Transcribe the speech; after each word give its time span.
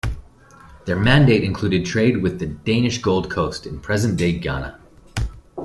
Their 0.85 0.95
mandate 0.95 1.43
included 1.43 1.85
trade 1.85 2.23
with 2.23 2.39
the 2.39 2.47
Danish 2.47 3.03
Gold 3.03 3.29
Coast 3.29 3.67
in 3.67 3.79
present-day 3.79 4.39
Ghana. 4.39 4.79